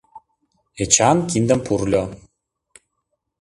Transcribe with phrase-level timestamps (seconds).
[0.83, 2.03] Эчан киндым пурльо.